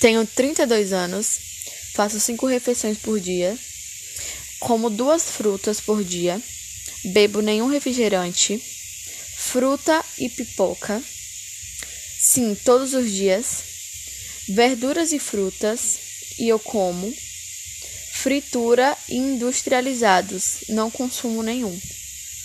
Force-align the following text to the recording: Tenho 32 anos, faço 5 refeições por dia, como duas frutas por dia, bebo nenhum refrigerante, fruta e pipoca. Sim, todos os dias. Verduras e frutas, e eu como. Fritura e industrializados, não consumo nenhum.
Tenho 0.00 0.26
32 0.26 0.92
anos, 0.92 1.38
faço 1.94 2.18
5 2.18 2.46
refeições 2.46 2.98
por 2.98 3.20
dia, 3.20 3.56
como 4.58 4.90
duas 4.90 5.24
frutas 5.24 5.80
por 5.80 6.04
dia, 6.04 6.40
bebo 7.04 7.40
nenhum 7.40 7.68
refrigerante, 7.68 8.62
fruta 9.36 10.04
e 10.18 10.28
pipoca. 10.28 11.02
Sim, 12.20 12.56
todos 12.64 12.94
os 12.94 13.10
dias. 13.10 13.64
Verduras 14.48 15.12
e 15.12 15.18
frutas, 15.18 15.98
e 16.38 16.48
eu 16.48 16.58
como. 16.58 17.12
Fritura 18.12 18.96
e 19.08 19.16
industrializados, 19.16 20.64
não 20.68 20.90
consumo 20.90 21.42
nenhum. 21.42 21.76